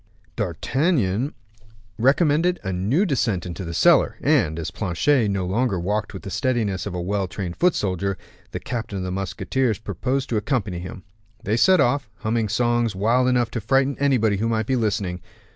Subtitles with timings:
[0.35, 1.35] D'Artagnan
[1.99, 6.31] recommended a new descent into the cellar, and, as Planchet no longer walked with the
[6.31, 8.17] steadiness of a well trained foot soldier,
[8.49, 11.03] the captain of the musketeers proposed to accompany him.
[11.43, 15.21] They set off, humming songs wild enough to frighten anybody who might be listening.